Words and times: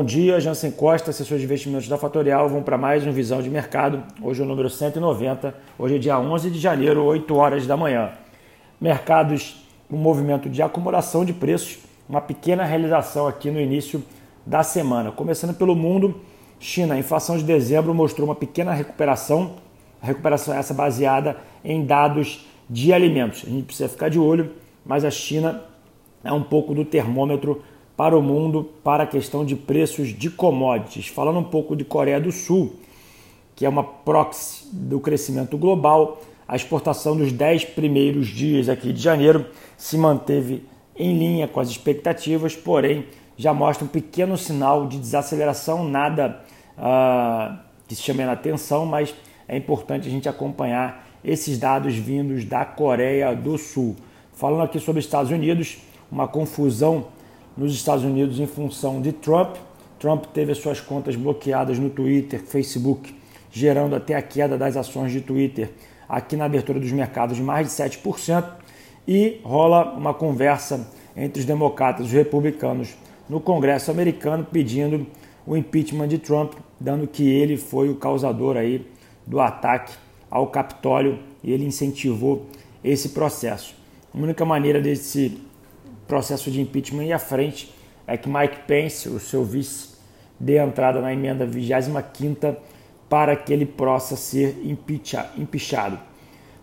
bom 0.00 0.04
dia. 0.04 0.40
Jansen 0.40 0.70
Costa, 0.70 1.10
assessor 1.10 1.36
de 1.36 1.44
investimentos 1.44 1.86
da 1.86 1.98
Fatorial. 1.98 2.48
Vamos 2.48 2.64
para 2.64 2.78
mais 2.78 3.06
um 3.06 3.12
Visão 3.12 3.42
de 3.42 3.50
Mercado. 3.50 4.02
Hoje 4.22 4.40
é 4.40 4.44
o 4.46 4.48
número 4.48 4.70
190. 4.70 5.54
Hoje 5.78 5.96
é 5.96 5.98
dia 5.98 6.18
11 6.18 6.50
de 6.50 6.58
janeiro, 6.58 7.04
8 7.04 7.36
horas 7.36 7.66
da 7.66 7.76
manhã. 7.76 8.12
Mercados 8.80 9.62
um 9.90 9.98
movimento 9.98 10.48
de 10.48 10.62
acumulação 10.62 11.22
de 11.22 11.34
preços. 11.34 11.80
Uma 12.08 12.22
pequena 12.22 12.64
realização 12.64 13.28
aqui 13.28 13.50
no 13.50 13.60
início 13.60 14.02
da 14.46 14.62
semana. 14.62 15.12
Começando 15.12 15.54
pelo 15.54 15.76
mundo, 15.76 16.18
China. 16.58 16.94
A 16.94 16.98
inflação 16.98 17.36
de 17.36 17.44
dezembro 17.44 17.92
mostrou 17.92 18.26
uma 18.26 18.34
pequena 18.34 18.72
recuperação. 18.72 19.56
A 20.00 20.06
recuperação 20.06 20.54
essa 20.54 20.72
baseada 20.72 21.36
em 21.62 21.84
dados 21.84 22.48
de 22.70 22.90
alimentos. 22.90 23.44
A 23.46 23.50
gente 23.50 23.64
precisa 23.64 23.86
ficar 23.86 24.08
de 24.08 24.18
olho, 24.18 24.50
mas 24.82 25.04
a 25.04 25.10
China 25.10 25.62
é 26.24 26.32
um 26.32 26.42
pouco 26.42 26.74
do 26.74 26.86
termômetro 26.86 27.62
para 28.00 28.16
o 28.16 28.22
mundo 28.22 28.66
para 28.82 29.02
a 29.02 29.06
questão 29.06 29.44
de 29.44 29.54
preços 29.54 30.08
de 30.08 30.30
commodities. 30.30 31.08
Falando 31.08 31.38
um 31.38 31.44
pouco 31.44 31.76
de 31.76 31.84
Coreia 31.84 32.18
do 32.18 32.32
Sul, 32.32 32.76
que 33.54 33.66
é 33.66 33.68
uma 33.68 33.84
proxy 33.84 34.64
do 34.72 34.98
crescimento 34.98 35.58
global, 35.58 36.18
a 36.48 36.56
exportação 36.56 37.14
dos 37.14 37.30
10 37.30 37.66
primeiros 37.66 38.28
dias 38.28 38.70
aqui 38.70 38.90
de 38.90 39.02
janeiro 39.02 39.44
se 39.76 39.98
manteve 39.98 40.64
em 40.96 41.18
linha 41.18 41.46
com 41.46 41.60
as 41.60 41.68
expectativas, 41.68 42.56
porém 42.56 43.04
já 43.36 43.52
mostra 43.52 43.84
um 43.84 43.88
pequeno 43.88 44.38
sinal 44.38 44.86
de 44.86 44.96
desaceleração, 44.96 45.86
nada 45.86 46.40
uh, 46.78 47.58
que 47.86 47.94
se 47.94 48.00
chame 48.00 48.22
a 48.22 48.32
atenção, 48.32 48.86
mas 48.86 49.14
é 49.46 49.58
importante 49.58 50.08
a 50.08 50.10
gente 50.10 50.26
acompanhar 50.26 51.06
esses 51.22 51.58
dados 51.58 51.94
vindos 51.94 52.46
da 52.46 52.64
Coreia 52.64 53.36
do 53.36 53.58
Sul. 53.58 53.94
Falando 54.32 54.62
aqui 54.62 54.80
sobre 54.80 55.00
Estados 55.00 55.30
Unidos, 55.30 55.76
uma 56.10 56.26
confusão 56.26 57.19
nos 57.56 57.74
Estados 57.74 58.04
Unidos 58.04 58.38
em 58.38 58.46
função 58.46 59.00
de 59.00 59.12
Trump. 59.12 59.56
Trump 59.98 60.24
teve 60.26 60.52
as 60.52 60.58
suas 60.58 60.80
contas 60.80 61.16
bloqueadas 61.16 61.78
no 61.78 61.90
Twitter, 61.90 62.40
Facebook, 62.40 63.14
gerando 63.50 63.94
até 63.94 64.14
a 64.14 64.22
queda 64.22 64.56
das 64.56 64.76
ações 64.76 65.12
de 65.12 65.20
Twitter 65.20 65.70
aqui 66.08 66.36
na 66.36 66.46
abertura 66.46 66.80
dos 66.80 66.90
mercados 66.90 67.36
de 67.36 67.42
mais 67.42 67.68
de 67.68 67.72
7%. 67.72 68.44
E 69.06 69.40
rola 69.42 69.92
uma 69.94 70.14
conversa 70.14 70.88
entre 71.16 71.40
os 71.40 71.46
democratas 71.46 72.06
e 72.06 72.08
os 72.08 72.12
republicanos 72.12 72.94
no 73.28 73.40
Congresso 73.40 73.90
americano 73.90 74.46
pedindo 74.50 75.06
o 75.46 75.56
impeachment 75.56 76.08
de 76.08 76.18
Trump, 76.18 76.54
dando 76.78 77.06
que 77.06 77.28
ele 77.28 77.56
foi 77.56 77.88
o 77.88 77.96
causador 77.96 78.56
aí 78.56 78.86
do 79.26 79.40
ataque 79.40 79.92
ao 80.30 80.46
Capitólio 80.48 81.18
e 81.42 81.52
ele 81.52 81.64
incentivou 81.64 82.46
esse 82.84 83.10
processo. 83.10 83.74
A 84.14 84.18
única 84.18 84.44
maneira 84.44 84.80
desse 84.80 85.40
processo 86.10 86.50
de 86.50 86.60
impeachment 86.60 87.04
ir 87.04 87.12
à 87.12 87.20
frente 87.20 87.72
é 88.04 88.16
que 88.16 88.28
Mike 88.28 88.62
Pence, 88.66 89.08
o 89.08 89.20
seu 89.20 89.44
vice, 89.44 89.90
dê 90.40 90.58
entrada 90.58 91.00
na 91.00 91.12
emenda 91.12 91.46
25 91.46 92.56
para 93.08 93.36
que 93.36 93.52
ele 93.52 93.64
possa 93.64 94.16
ser 94.16 94.60
impeachado. 94.64 96.00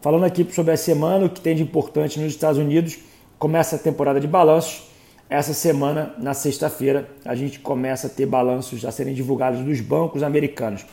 Falando 0.00 0.24
aqui 0.24 0.44
sobre 0.52 0.72
a 0.72 0.76
semana, 0.76 1.26
o 1.26 1.30
que 1.30 1.40
tem 1.40 1.54
de 1.54 1.62
importante 1.62 2.18
nos 2.18 2.32
Estados 2.32 2.58
Unidos, 2.58 2.98
começa 3.38 3.76
a 3.76 3.78
temporada 3.78 4.18
de 4.18 4.26
balanços. 4.26 4.90
Essa 5.30 5.54
semana, 5.54 6.12
na 6.18 6.34
sexta-feira, 6.34 7.08
a 7.24 7.36
gente 7.36 7.60
começa 7.60 8.08
a 8.08 8.10
ter 8.10 8.26
balanços 8.26 8.84
a 8.84 8.90
serem 8.90 9.14
divulgados 9.14 9.60
dos 9.60 9.80
bancos 9.80 10.24
americanos. 10.24 10.84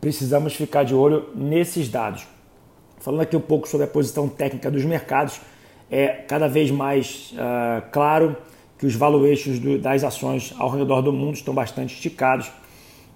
Precisamos 0.00 0.54
ficar 0.54 0.84
de 0.84 0.94
olho 0.94 1.30
nesses 1.34 1.88
dados. 1.88 2.26
Falando 2.98 3.22
aqui 3.22 3.36
um 3.36 3.40
pouco 3.40 3.68
sobre 3.68 3.84
a 3.84 3.88
posição 3.88 4.28
técnica 4.28 4.70
dos 4.70 4.84
mercados, 4.84 5.40
é 5.92 6.08
cada 6.26 6.48
vez 6.48 6.70
mais 6.70 7.34
uh, 7.34 7.86
claro 7.92 8.34
que 8.78 8.86
os 8.86 8.94
valuations 8.94 9.58
do, 9.58 9.78
das 9.78 10.02
ações 10.02 10.54
ao 10.58 10.70
redor 10.70 11.02
do 11.02 11.12
mundo 11.12 11.34
estão 11.34 11.52
bastante 11.52 11.94
esticados. 11.94 12.50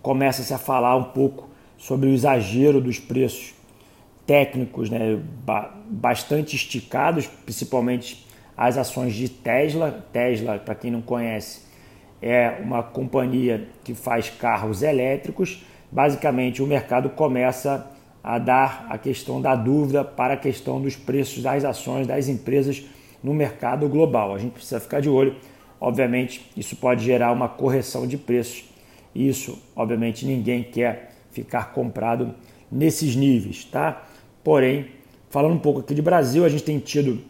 Começa-se 0.02 0.52
a 0.52 0.58
falar 0.58 0.94
um 0.94 1.04
pouco 1.04 1.48
sobre 1.78 2.10
o 2.10 2.12
exagero 2.12 2.78
dos 2.78 2.98
preços 2.98 3.54
técnicos, 4.26 4.90
né, 4.90 5.18
ba 5.42 5.72
bastante 5.88 6.54
esticados, 6.54 7.26
principalmente 7.26 8.26
as 8.54 8.76
ações 8.76 9.14
de 9.14 9.28
Tesla. 9.28 10.04
Tesla, 10.12 10.58
para 10.58 10.74
quem 10.74 10.90
não 10.90 11.00
conhece, 11.00 11.62
é 12.20 12.58
uma 12.60 12.82
companhia 12.82 13.68
que 13.84 13.94
faz 13.94 14.28
carros 14.28 14.82
elétricos. 14.82 15.64
Basicamente, 15.90 16.62
o 16.62 16.66
mercado 16.66 17.08
começa 17.10 17.90
a 18.26 18.40
dar 18.40 18.88
a 18.90 18.98
questão 18.98 19.40
da 19.40 19.54
dúvida 19.54 20.04
para 20.04 20.34
a 20.34 20.36
questão 20.36 20.80
dos 20.82 20.96
preços 20.96 21.44
das 21.44 21.64
ações 21.64 22.08
das 22.08 22.26
empresas 22.26 22.84
no 23.22 23.32
mercado 23.32 23.88
global. 23.88 24.34
A 24.34 24.38
gente 24.38 24.54
precisa 24.54 24.80
ficar 24.80 25.00
de 25.00 25.08
olho. 25.08 25.36
Obviamente, 25.80 26.50
isso 26.56 26.74
pode 26.74 27.04
gerar 27.04 27.30
uma 27.30 27.48
correção 27.48 28.04
de 28.04 28.18
preços. 28.18 28.64
Isso, 29.14 29.56
obviamente, 29.76 30.26
ninguém 30.26 30.64
quer 30.64 31.12
ficar 31.30 31.72
comprado 31.72 32.34
nesses 32.70 33.14
níveis, 33.14 33.64
tá? 33.64 34.04
Porém, 34.42 34.88
falando 35.30 35.54
um 35.54 35.60
pouco 35.60 35.78
aqui 35.78 35.94
de 35.94 36.02
Brasil, 36.02 36.44
a 36.44 36.48
gente 36.48 36.64
tem 36.64 36.80
tido 36.80 37.20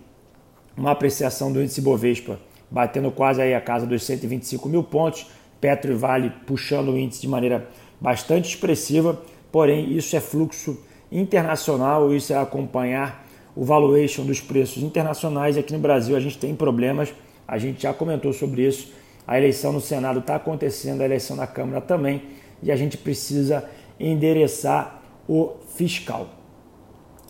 uma 0.74 0.92
apreciação 0.92 1.52
do 1.52 1.60
índice 1.60 1.82
Bovespa 1.82 2.40
batendo 2.70 3.10
quase 3.10 3.42
aí 3.42 3.52
a 3.52 3.60
casa 3.60 3.86
dos 3.86 4.02
125 4.02 4.66
mil 4.66 4.82
pontos, 4.82 5.26
Petro 5.60 5.92
e 5.92 5.94
Vale 5.94 6.32
puxando 6.46 6.88
o 6.88 6.98
índice 6.98 7.20
de 7.20 7.28
maneira 7.28 7.68
bastante 8.00 8.48
expressiva, 8.48 9.20
porém 9.56 9.96
isso 9.96 10.14
é 10.14 10.20
fluxo 10.20 10.76
internacional, 11.10 12.14
isso 12.14 12.30
é 12.30 12.36
acompanhar 12.36 13.26
o 13.54 13.64
valuation 13.64 14.22
dos 14.22 14.38
preços 14.38 14.82
internacionais. 14.82 15.56
Aqui 15.56 15.72
no 15.72 15.78
Brasil 15.78 16.14
a 16.14 16.20
gente 16.20 16.36
tem 16.36 16.54
problemas, 16.54 17.14
a 17.48 17.56
gente 17.56 17.84
já 17.84 17.94
comentou 17.94 18.34
sobre 18.34 18.66
isso. 18.66 18.92
A 19.26 19.38
eleição 19.38 19.72
no 19.72 19.80
Senado 19.80 20.18
está 20.18 20.36
acontecendo, 20.36 21.00
a 21.00 21.06
eleição 21.06 21.34
na 21.34 21.46
Câmara 21.46 21.80
também, 21.80 22.20
e 22.62 22.70
a 22.70 22.76
gente 22.76 22.98
precisa 22.98 23.64
endereçar 23.98 25.00
o 25.26 25.52
fiscal. 25.74 26.28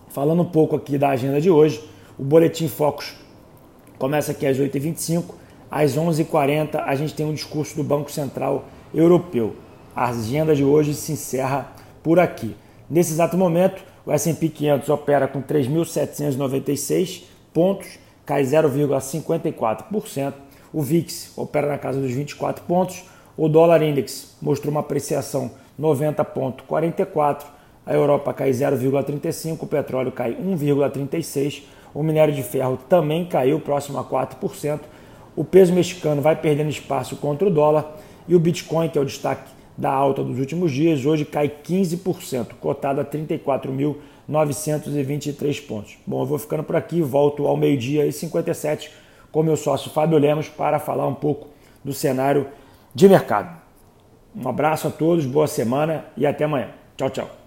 Falando 0.09 0.42
um 0.42 0.50
pouco 0.50 0.75
aqui 0.75 0.98
da 0.98 1.10
agenda 1.10 1.41
de 1.41 1.48
hoje, 1.48 1.81
o 2.19 2.25
Boletim 2.25 2.66
Focus 2.66 3.15
começa 4.00 4.32
aqui 4.32 4.48
às 4.48 4.59
8h25, 4.59 5.26
às 5.70 5.97
11h40 5.97 6.82
a 6.84 6.97
gente 6.97 7.15
tem 7.15 7.25
um 7.25 7.32
discurso 7.32 7.76
do 7.76 7.84
Banco 7.84 8.10
Central 8.10 8.65
Europeu. 8.92 9.54
A 9.94 10.09
agenda 10.09 10.56
de 10.56 10.65
hoje 10.65 10.92
se 10.92 11.12
encerra 11.12 11.76
por 12.06 12.20
aqui. 12.20 12.54
Nesse 12.88 13.14
exato 13.14 13.36
momento, 13.36 13.82
o 14.06 14.12
S&P 14.12 14.48
500 14.48 14.88
opera 14.90 15.26
com 15.26 15.42
3.796 15.42 17.24
pontos, 17.52 17.98
cai 18.24 18.44
0,54%. 18.44 20.34
O 20.72 20.82
VIX 20.82 21.36
opera 21.36 21.66
na 21.66 21.78
casa 21.78 22.00
dos 22.00 22.12
24 22.12 22.62
pontos. 22.62 23.02
O 23.36 23.48
dólar 23.48 23.82
index 23.82 24.36
mostrou 24.40 24.70
uma 24.70 24.82
apreciação 24.82 25.50
90,44. 25.80 27.42
A 27.84 27.92
Europa 27.92 28.32
cai 28.32 28.50
0,35, 28.50 29.64
o 29.64 29.66
petróleo 29.66 30.12
cai 30.12 30.32
1,36. 30.32 31.64
O 31.92 32.04
minério 32.04 32.32
de 32.32 32.44
ferro 32.44 32.78
também 32.88 33.24
caiu 33.24 33.58
próximo 33.58 33.98
a 33.98 34.04
4%. 34.04 34.78
O 35.34 35.42
peso 35.42 35.72
mexicano 35.72 36.22
vai 36.22 36.36
perdendo 36.36 36.70
espaço 36.70 37.16
contra 37.16 37.48
o 37.48 37.50
dólar 37.50 37.96
e 38.28 38.36
o 38.36 38.38
Bitcoin, 38.38 38.88
que 38.88 38.96
é 38.96 39.00
o 39.00 39.04
destaque 39.04 39.56
da 39.76 39.91
alta 39.91 40.25
dos 40.25 40.38
últimos 40.38 40.72
dias, 40.72 41.04
hoje 41.04 41.25
cai 41.25 41.48
15%, 41.48 42.54
cotado 42.60 43.00
a 43.00 43.04
34.923 43.04 45.66
pontos. 45.66 45.98
Bom, 46.06 46.22
eu 46.22 46.26
vou 46.26 46.38
ficando 46.38 46.62
por 46.62 46.76
aqui, 46.76 47.03
volto 47.03 47.44
ao 47.47 47.56
meio-dia 47.56 48.06
e 48.06 48.12
57 48.12 48.92
com 49.31 49.42
meu 49.42 49.56
sócio 49.56 49.91
Fábio 49.91 50.19
Lemos 50.19 50.48
para 50.48 50.78
falar 50.78 51.06
um 51.06 51.15
pouco 51.15 51.48
do 51.84 51.92
cenário 51.92 52.47
de 52.94 53.06
mercado. 53.09 53.54
Um 54.34 54.48
abraço 54.48 54.88
a 54.88 54.91
todos, 54.91 55.26
boa 55.26 55.47
semana 55.47 56.06
e 56.16 56.26
até 56.26 56.44
amanhã. 56.44 56.70
Tchau, 56.97 57.10
tchau. 57.10 57.45